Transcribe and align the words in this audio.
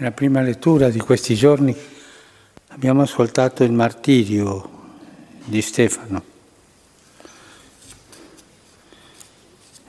Nella 0.00 0.12
prima 0.12 0.40
lettura 0.40 0.88
di 0.88 0.98
questi 0.98 1.34
giorni 1.34 1.76
abbiamo 2.68 3.02
ascoltato 3.02 3.64
il 3.64 3.72
martirio 3.72 4.96
di 5.44 5.60
Stefano. 5.60 6.24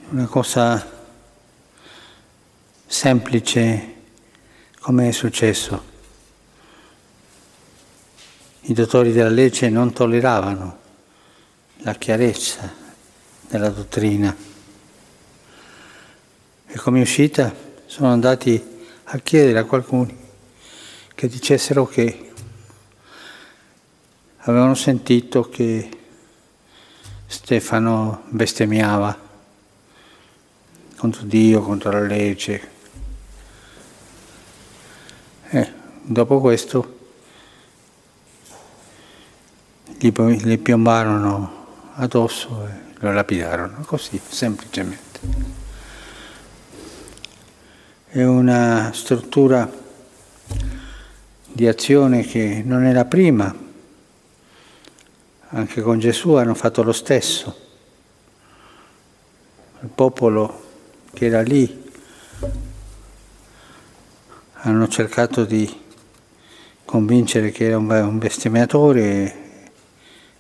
Una 0.10 0.26
cosa 0.26 0.86
semplice 2.86 3.94
come 4.82 5.08
è 5.08 5.12
successo. 5.14 5.82
I 8.64 8.74
dottori 8.74 9.14
della 9.14 9.30
legge 9.30 9.70
non 9.70 9.94
tolleravano 9.94 10.78
la 11.84 11.94
chiarezza 11.94 12.70
della 13.48 13.70
dottrina 13.70 14.36
e 16.68 16.78
come 16.80 17.00
uscita 17.00 17.56
sono 17.86 18.10
andati 18.10 18.71
a 19.14 19.18
chiedere 19.18 19.60
a 19.60 19.66
qualcuno 19.66 20.10
che 21.14 21.28
dicessero 21.28 21.86
che 21.86 22.32
avevano 24.38 24.74
sentito 24.74 25.50
che 25.50 25.90
Stefano 27.26 28.24
bestemmiava 28.30 29.30
contro 30.96 31.24
Dio, 31.24 31.62
contro 31.62 31.92
la 31.92 32.00
legge. 32.00 32.70
E 35.50 35.74
dopo 36.04 36.40
questo 36.40 37.00
gli, 39.98 40.10
gli 40.10 40.58
piombarono 40.58 41.90
addosso 41.96 42.66
e 42.66 42.94
lo 43.00 43.12
lapidarono, 43.12 43.84
così, 43.86 44.22
semplicemente 44.26 45.61
è 48.14 48.26
una 48.26 48.92
struttura 48.94 49.72
di 51.48 51.66
azione 51.66 52.24
che 52.24 52.62
non 52.66 52.84
è 52.84 52.92
la 52.92 53.06
prima, 53.06 53.56
anche 55.48 55.82
con 55.82 55.98
Gesù 55.98 56.34
hanno 56.34 56.54
fatto 56.54 56.84
lo 56.84 56.92
stesso. 56.92 57.56
Il 59.80 59.88
popolo 59.96 60.62
che 61.14 61.28
era 61.28 61.42
lì 61.42 61.90
hanno 64.56 64.88
cercato 64.90 65.46
di 65.46 65.74
convincere 66.84 67.52
che 67.52 67.68
era 67.68 67.78
un 67.78 68.18
bestemmiatore 68.18 69.36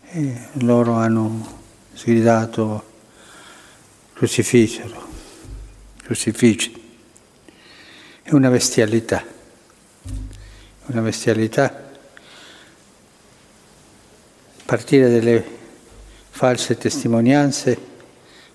e, 0.09 0.47
loro 0.55 0.95
hanno 0.95 1.59
sgridato 1.93 2.83
crucificero, 4.11 5.07
crucifici. 6.03 6.80
È 8.31 8.33
una 8.33 8.49
bestialità, 8.49 9.25
una 10.85 11.01
bestialità 11.01 11.91
partire 14.63 15.11
dalle 15.11 15.45
false 16.29 16.77
testimonianze 16.77 17.77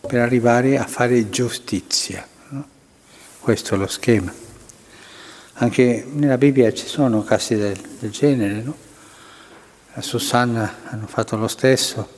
per 0.01 0.21
arrivare 0.21 0.79
a 0.79 0.87
fare 0.87 1.29
giustizia. 1.29 2.27
No? 2.49 2.67
Questo 3.39 3.75
è 3.75 3.77
lo 3.77 3.87
schema. 3.87 4.33
Anche 5.53 6.07
nella 6.11 6.39
Bibbia 6.39 6.73
ci 6.73 6.87
sono 6.87 7.23
casi 7.23 7.57
del, 7.57 7.79
del 7.99 8.11
genere, 8.11 8.63
no? 8.63 8.77
A 9.93 10.01
Susanna 10.01 10.75
hanno 10.85 11.07
fatto 11.07 11.37
lo 11.37 11.49
stesso, 11.49 12.09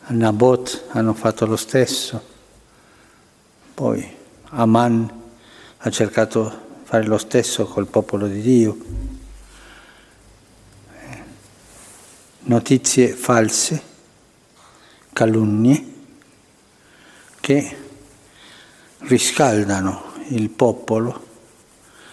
a 0.00 0.12
Nabot 0.12 0.86
hanno 0.88 1.14
fatto 1.14 1.46
lo 1.46 1.56
stesso, 1.56 2.20
poi 3.74 4.12
Aman 4.48 5.22
ha 5.76 5.90
cercato 5.90 6.63
fare 6.94 7.06
lo 7.06 7.18
stesso 7.18 7.64
col 7.64 7.88
popolo 7.88 8.28
di 8.28 8.40
Dio. 8.40 8.76
Notizie 12.42 13.08
false, 13.08 13.82
calunnie 15.12 15.92
che 17.40 17.76
riscaldano 18.98 20.12
il 20.28 20.50
popolo 20.50 21.26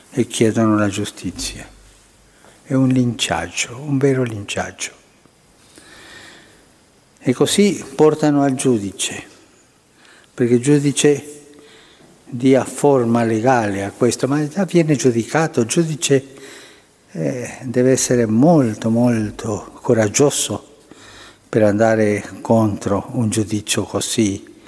e 0.10 0.26
chiedono 0.26 0.76
la 0.76 0.88
giustizia. 0.88 1.70
È 2.64 2.74
un 2.74 2.88
linciaggio, 2.88 3.78
un 3.78 4.00
vero 4.00 4.24
linciaggio. 4.24 4.94
E 7.20 7.34
così 7.34 7.86
portano 7.94 8.42
al 8.42 8.56
giudice, 8.56 9.24
perché 10.34 10.56
il 10.56 10.62
giudice 10.64 11.41
dia 12.34 12.64
forma 12.64 13.24
legale 13.26 13.84
a 13.84 13.92
questo, 13.92 14.26
ma 14.28 14.48
già 14.48 14.64
viene 14.64 14.96
giudicato, 14.96 15.62
il 15.62 15.68
giudice 15.68 16.26
eh, 17.12 17.58
deve 17.64 17.92
essere 17.92 18.26
molto 18.26 18.90
molto 18.90 19.72
coraggioso 19.82 20.78
per 21.50 21.64
andare 21.64 22.24
contro 22.40 23.10
un 23.12 23.30
giudizio 23.30 23.84
così 23.84 24.60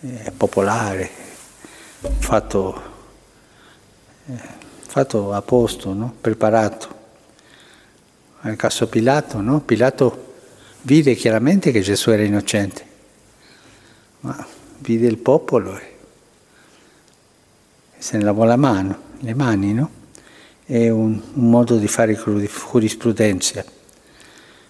eh, 0.00 0.32
popolare, 0.36 1.10
fatto, 2.20 2.82
eh, 4.26 4.38
fatto 4.86 5.32
a 5.32 5.42
posto, 5.42 5.92
no? 5.92 6.14
preparato. 6.20 6.94
Nel 8.42 8.54
caso 8.54 8.86
Pilato, 8.86 9.40
no? 9.40 9.60
Pilato 9.60 10.34
vide 10.82 11.16
chiaramente 11.16 11.72
che 11.72 11.80
Gesù 11.80 12.10
era 12.10 12.22
innocente, 12.22 12.86
ma 14.20 14.46
vide 14.78 15.08
il 15.08 15.18
popolo 15.18 15.76
se 18.06 18.18
ne 18.18 18.22
lavò 18.22 18.44
la 18.44 18.54
mano, 18.54 18.96
le 19.18 19.34
mani, 19.34 19.74
no? 19.74 19.90
È 20.64 20.88
un, 20.88 21.20
un 21.32 21.50
modo 21.50 21.76
di 21.76 21.88
fare 21.88 22.14
giurisprudenza. 22.14 23.64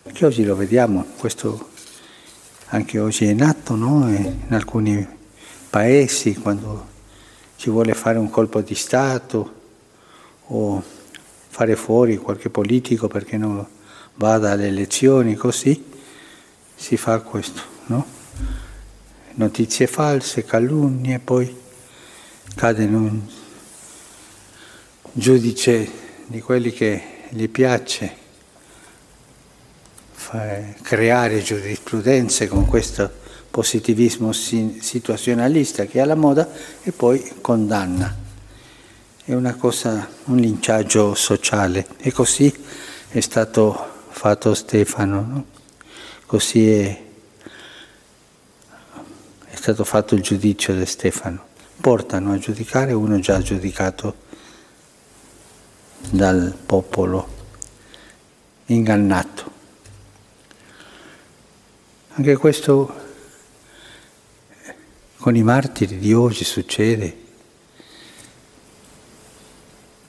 Perché 0.02 0.24
oggi 0.24 0.42
lo 0.42 0.56
vediamo, 0.56 1.04
questo 1.18 1.68
anche 2.68 2.98
oggi 2.98 3.26
è 3.26 3.32
in 3.32 3.42
atto, 3.42 3.74
no? 3.74 4.08
in 4.08 4.46
alcuni 4.54 5.06
paesi, 5.68 6.36
quando 6.36 6.86
ci 7.56 7.68
vuole 7.68 7.92
fare 7.92 8.16
un 8.16 8.30
colpo 8.30 8.62
di 8.62 8.74
Stato 8.74 9.52
o 10.46 10.82
fare 11.48 11.76
fuori 11.76 12.16
qualche 12.16 12.48
politico 12.48 13.06
perché 13.06 13.36
non 13.36 13.66
vada 14.14 14.52
alle 14.52 14.68
elezioni, 14.68 15.34
così 15.34 15.84
si 16.74 16.96
fa 16.96 17.20
questo, 17.20 17.60
no? 17.88 18.06
Notizie 19.34 19.86
false, 19.86 20.42
calunnie, 20.46 21.18
poi 21.18 21.64
cade 22.54 22.82
in 22.84 22.94
un 22.94 23.20
giudice 25.12 25.90
di 26.26 26.40
quelli 26.40 26.72
che 26.72 27.02
gli 27.30 27.48
piace 27.48 28.24
creare 30.82 31.42
giurisprudenze 31.42 32.48
con 32.48 32.66
questo 32.66 33.10
positivismo 33.50 34.32
situazionalista 34.32 35.86
che 35.86 35.98
è 35.98 36.02
alla 36.02 36.14
moda 36.14 36.48
e 36.82 36.92
poi 36.92 37.32
condanna. 37.40 38.24
È 39.24 39.32
una 39.32 39.54
cosa, 39.54 40.08
un 40.24 40.36
linciaggio 40.36 41.14
sociale 41.14 41.86
e 41.98 42.12
così 42.12 42.52
è 43.08 43.20
stato 43.20 43.94
fatto 44.08 44.54
Stefano, 44.54 45.20
no? 45.20 45.44
così 46.26 46.70
è, 46.70 47.02
è 49.46 49.54
stato 49.54 49.84
fatto 49.84 50.14
il 50.14 50.22
giudizio 50.22 50.74
di 50.74 50.86
Stefano 50.86 51.54
portano 51.80 52.32
a 52.32 52.38
giudicare 52.38 52.92
uno 52.92 53.18
già 53.20 53.40
giudicato 53.40 54.24
dal 56.10 56.56
popolo, 56.66 57.28
ingannato. 58.66 59.52
Anche 62.14 62.36
questo 62.36 63.04
con 65.18 65.34
i 65.36 65.42
martiri 65.42 65.98
di 65.98 66.12
oggi 66.12 66.44
succede, 66.44 67.24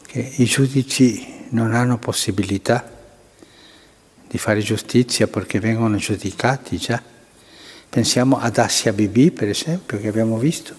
che 0.06 0.34
i 0.38 0.46
giudici 0.46 1.46
non 1.50 1.74
hanno 1.74 1.98
possibilità 1.98 2.96
di 4.28 4.38
fare 4.38 4.62
giustizia 4.62 5.28
perché 5.28 5.60
vengono 5.60 5.98
giudicati 5.98 6.78
già. 6.78 7.02
Pensiamo 7.90 8.38
ad 8.40 8.58
Assia 8.58 8.94
Bibi, 8.94 9.32
per 9.32 9.50
esempio, 9.50 10.00
che 10.00 10.08
abbiamo 10.08 10.38
visto, 10.38 10.76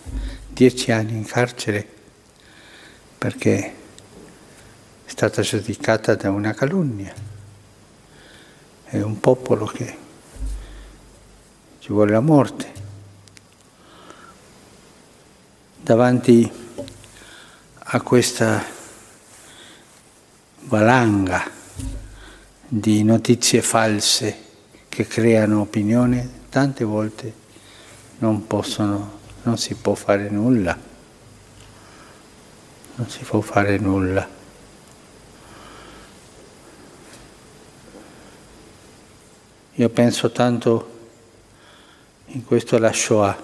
dieci 0.58 0.90
anni 0.90 1.12
in 1.12 1.24
carcere 1.24 1.86
perché 3.16 3.74
è 5.04 5.08
stata 5.08 5.40
giudicata 5.40 6.16
da 6.16 6.32
una 6.32 6.52
calunnia. 6.52 7.14
È 8.82 9.00
un 9.00 9.20
popolo 9.20 9.66
che 9.66 9.96
ci 11.78 11.92
vuole 11.92 12.10
la 12.10 12.18
morte. 12.18 12.72
Davanti 15.80 16.50
a 17.74 18.00
questa 18.00 18.64
valanga 20.62 21.48
di 22.66 23.04
notizie 23.04 23.62
false 23.62 24.46
che 24.88 25.06
creano 25.06 25.60
opinione, 25.60 26.28
tante 26.48 26.82
volte 26.82 27.32
non 28.18 28.48
possono 28.48 29.18
non 29.42 29.58
si 29.58 29.74
può 29.74 29.94
fare 29.94 30.28
nulla, 30.28 30.76
non 32.96 33.08
si 33.08 33.22
può 33.24 33.40
fare 33.40 33.78
nulla. 33.78 34.36
Io 39.74 39.88
penso 39.90 40.32
tanto 40.32 40.96
in 42.26 42.44
questo 42.44 42.78
la 42.78 42.92
Shoah. 42.92 43.42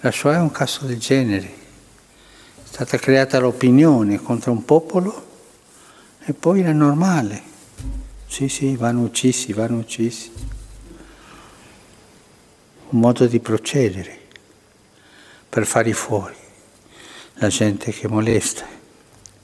La 0.00 0.10
Shoah 0.10 0.34
è 0.34 0.40
un 0.40 0.50
caso 0.50 0.84
del 0.84 0.98
genere. 0.98 1.46
È 1.46 2.66
stata 2.66 2.98
creata 2.98 3.38
l'opinione 3.38 4.20
contro 4.20 4.50
un 4.50 4.64
popolo 4.64 5.28
e 6.24 6.32
poi 6.32 6.60
era 6.60 6.72
normale. 6.72 7.40
Sì, 8.26 8.48
sì, 8.48 8.74
vanno 8.74 9.02
uccisi, 9.02 9.52
vanno 9.52 9.78
uccisi. 9.78 10.32
Un 12.88 12.98
modo 12.98 13.26
di 13.26 13.38
procedere 13.38 14.19
per 15.50 15.66
fare 15.66 15.92
fuori 15.92 16.36
la 17.34 17.48
gente 17.48 17.90
che 17.90 18.06
molesta, 18.06 18.64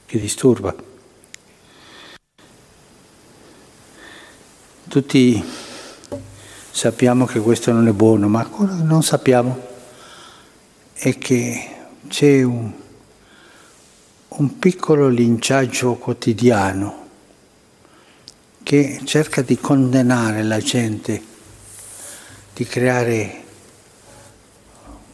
che 0.05 0.19
disturba. 0.19 0.73
Tutti 4.87 5.43
sappiamo 6.71 7.25
che 7.25 7.39
questo 7.39 7.73
non 7.73 7.87
è 7.89 7.91
buono, 7.91 8.29
ma 8.29 8.45
quello 8.47 8.77
che 8.77 8.83
non 8.83 9.03
sappiamo 9.03 9.67
è 10.93 11.17
che 11.17 11.75
c'è 12.07 12.41
un, 12.43 12.71
un 14.27 14.59
piccolo 14.59 15.09
linciaggio 15.09 15.95
quotidiano 15.95 17.05
che 18.63 19.01
cerca 19.03 19.41
di 19.41 19.57
condannare 19.59 20.43
la 20.43 20.59
gente, 20.59 21.21
di 22.53 22.65
creare 22.65 23.43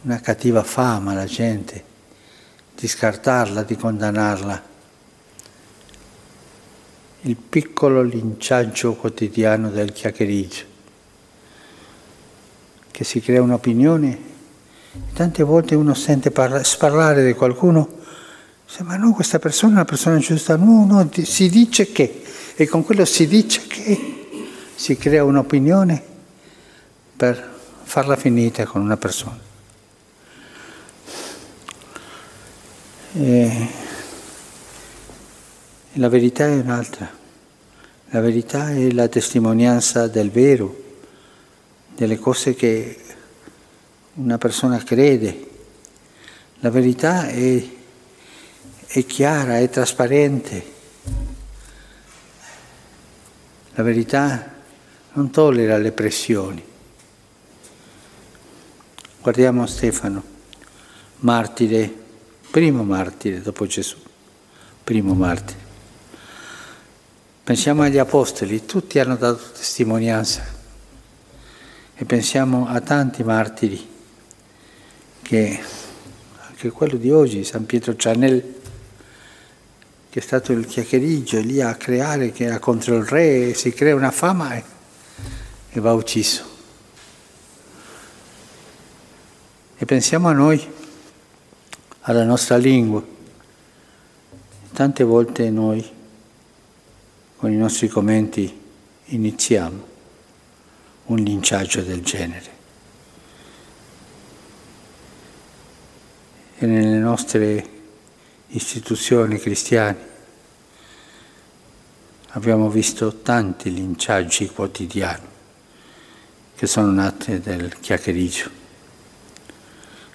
una 0.04 0.20
cattiva 0.20 0.62
fama 0.62 1.12
alla 1.12 1.24
gente, 1.24 1.82
di 2.78 2.86
scartarla, 2.86 3.62
di 3.62 3.76
condannarla. 3.76 4.72
Il 7.22 7.36
piccolo 7.36 8.02
linciaggio 8.02 8.94
quotidiano 8.94 9.70
del 9.70 9.92
chiacchiericcio, 9.92 10.64
che 12.90 13.04
si 13.04 13.20
crea 13.20 13.40
un'opinione. 13.40 14.32
Tante 15.14 15.42
volte 15.42 15.74
uno 15.74 15.94
sente 15.94 16.30
parla, 16.30 16.62
sparlare 16.62 17.24
di 17.24 17.32
qualcuno, 17.32 18.00
dice, 18.66 18.82
ma 18.82 18.96
no, 18.96 19.12
questa 19.12 19.38
persona 19.38 19.72
è 19.72 19.74
una 19.76 19.84
persona 19.86 20.18
giusta, 20.18 20.56
no, 20.56 20.84
no, 20.84 21.08
si 21.12 21.48
dice 21.48 21.90
che, 21.92 22.22
e 22.54 22.66
con 22.68 22.84
quello 22.84 23.06
si 23.06 23.26
dice 23.26 23.66
che 23.66 24.48
si 24.74 24.96
crea 24.98 25.24
un'opinione 25.24 26.02
per 27.16 27.52
farla 27.82 28.16
finita 28.16 28.66
con 28.66 28.82
una 28.82 28.98
persona. 28.98 29.43
E 33.16 33.68
la 35.92 36.08
verità 36.08 36.46
è 36.46 36.54
un'altra. 36.54 37.08
La 38.08 38.20
verità 38.20 38.70
è 38.70 38.90
la 38.90 39.06
testimonianza 39.06 40.08
del 40.08 40.32
vero, 40.32 40.82
delle 41.94 42.18
cose 42.18 42.54
che 42.54 42.98
una 44.14 44.36
persona 44.36 44.82
crede. 44.82 45.48
La 46.58 46.70
verità 46.70 47.28
è, 47.28 47.64
è 48.84 49.06
chiara, 49.06 49.58
è 49.58 49.70
trasparente. 49.70 50.72
La 53.74 53.82
verità 53.84 54.54
non 55.12 55.30
tollera 55.30 55.78
le 55.78 55.92
pressioni. 55.92 56.64
Guardiamo 59.20 59.66
Stefano, 59.66 60.22
martire 61.18 62.02
primo 62.54 62.84
martire 62.84 63.40
dopo 63.40 63.66
Gesù, 63.66 63.96
primo 64.84 65.12
martire. 65.12 65.58
Pensiamo 67.42 67.82
agli 67.82 67.98
apostoli, 67.98 68.64
tutti 68.64 69.00
hanno 69.00 69.16
dato 69.16 69.42
testimonianza 69.50 70.46
e 71.96 72.04
pensiamo 72.04 72.68
a 72.68 72.80
tanti 72.80 73.24
martiri 73.24 73.88
che 75.22 75.60
anche 76.46 76.70
quello 76.70 76.96
di 76.96 77.10
oggi, 77.10 77.42
San 77.42 77.66
Pietro 77.66 77.96
Cianel, 77.96 78.54
che 80.08 80.20
è 80.20 80.22
stato 80.22 80.52
il 80.52 80.64
chiacchiericcio 80.64 81.40
lì 81.40 81.60
a 81.60 81.74
creare, 81.74 82.30
che 82.30 82.44
era 82.44 82.60
contro 82.60 82.94
il 82.94 83.04
re, 83.04 83.52
si 83.54 83.72
crea 83.72 83.96
una 83.96 84.12
fama 84.12 84.54
e, 84.54 84.62
e 85.70 85.80
va 85.80 85.92
ucciso. 85.92 86.44
E 89.76 89.84
pensiamo 89.84 90.28
a 90.28 90.32
noi 90.32 90.82
alla 92.06 92.24
nostra 92.24 92.56
lingua. 92.56 93.02
Tante 94.72 95.04
volte 95.04 95.50
noi 95.50 95.88
con 97.36 97.50
i 97.50 97.56
nostri 97.56 97.88
commenti 97.88 98.60
iniziamo 99.06 99.92
un 101.06 101.18
linciaggio 101.18 101.82
del 101.82 102.02
genere. 102.02 102.52
E 106.56 106.66
nelle 106.66 106.98
nostre 106.98 107.68
istituzioni 108.48 109.38
cristiane 109.38 110.12
abbiamo 112.28 112.68
visto 112.68 113.20
tanti 113.20 113.72
linciaggi 113.72 114.48
quotidiani 114.48 115.32
che 116.54 116.66
sono 116.66 116.90
nati 116.90 117.40
del 117.40 117.78
chiacchiericcio. 117.78 118.50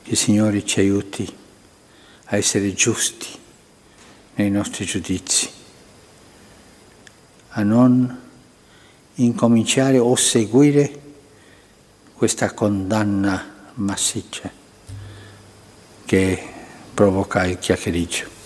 Che 0.03 0.09
il 0.12 0.18
Signore 0.18 0.65
ci 0.65 0.80
aiuti 0.80 1.38
a 2.31 2.37
essere 2.37 2.73
giusti 2.73 3.27
nei 4.35 4.51
nostri 4.51 4.85
giudizi, 4.85 5.49
a 7.49 7.63
non 7.63 8.19
incominciare 9.15 9.97
o 9.97 10.15
seguire 10.15 11.07
questa 12.13 12.53
condanna 12.53 13.71
massiccia 13.75 14.51
che 16.05 16.53
provoca 16.93 17.45
il 17.45 17.57
chiacchiericcio. 17.57 18.38